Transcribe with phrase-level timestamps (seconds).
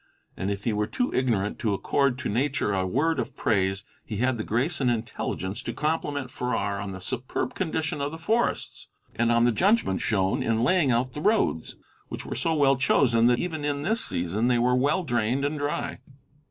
[0.35, 4.17] And if he were too ignorant to accord to nature a word of praise, he
[4.17, 8.87] had the grace and intelligence to compliment Farrar on the superb condition of the forests,
[9.15, 11.75] and on the judgment shown in laying out the roads,
[12.07, 15.59] which were so well chosen that even in this season they were well drained and
[15.59, 15.99] dry.